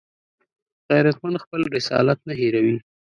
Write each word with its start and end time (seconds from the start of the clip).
غیرتمند 0.91 1.41
خپل 1.43 1.61
رسالت 1.75 2.19
نه 2.27 2.33
هېروي 2.39 2.75